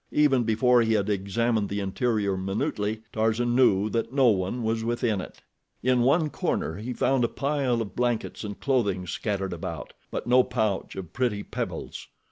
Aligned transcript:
Even 0.11 0.43
before 0.45 0.81
he 0.81 0.93
had 0.93 1.11
examined 1.11 1.69
the 1.69 1.79
interior 1.79 2.35
minutely, 2.35 3.03
Tarzan 3.13 3.53
knew 3.55 3.87
that 3.91 4.11
no 4.11 4.29
one 4.29 4.63
was 4.63 4.83
within 4.83 5.21
it. 5.21 5.43
In 5.83 6.01
one 6.01 6.31
corner 6.31 6.77
he 6.77 6.91
found 6.91 7.23
a 7.23 7.27
pile 7.27 7.83
of 7.83 7.95
blankets 7.95 8.43
and 8.43 8.59
clothing 8.59 9.05
scattered 9.05 9.53
about; 9.53 9.93
but 10.09 10.25
no 10.25 10.43
pouch 10.43 10.95
of 10.95 11.13
pretty 11.13 11.43
pebbles. 11.43 12.07